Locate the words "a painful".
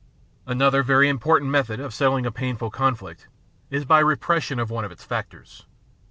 2.25-2.71